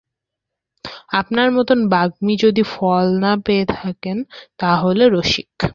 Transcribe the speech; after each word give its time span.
আপনার 1.11 1.47
মতো 1.51 1.73
বাগ্মী 1.89 2.33
যদি 2.43 2.63
ফল 2.73 3.05
না 3.19 3.31
পেয়ে 3.45 3.65
থাকেন 3.75 4.17
তা 4.59 4.69
হলে– 4.75 5.05
রসিক। 5.07 5.49